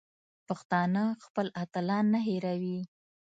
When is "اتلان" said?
1.63-2.05